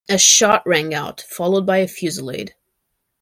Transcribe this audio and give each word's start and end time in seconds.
A 0.09 0.17
shot 0.17 0.65
rang 0.65 0.95
out, 0.95 1.21
followed 1.29 1.63
by 1.67 1.77
a 1.77 1.87
fusillade. 1.87 2.55